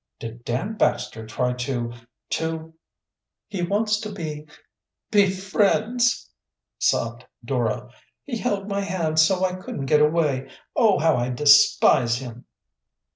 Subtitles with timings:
[0.17, 1.93] "Did Dan Baxter try to
[2.31, 2.73] to"
[3.51, 4.47] "He wants to be
[5.11, 6.27] be friends!"
[6.79, 7.91] sobbed Dora.
[8.23, 10.49] "He held my hand so I couldn't get away.
[10.75, 12.45] Oh, how I despise him!"